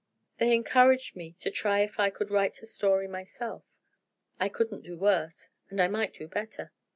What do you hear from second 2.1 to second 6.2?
write a story myself; I couldn't do worse, and I might